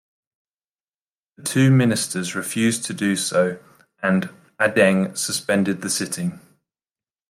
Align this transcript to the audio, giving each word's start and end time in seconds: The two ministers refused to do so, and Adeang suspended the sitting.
The 1.37 1.43
two 1.43 1.69
ministers 1.69 2.33
refused 2.33 2.85
to 2.85 2.93
do 2.95 3.15
so, 3.15 3.59
and 4.01 4.31
Adeang 4.59 5.15
suspended 5.15 5.83
the 5.83 5.91
sitting. 5.91 6.39